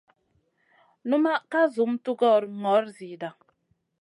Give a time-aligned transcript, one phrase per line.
[1.15, 3.29] Unma ka zum tugora gnor zida.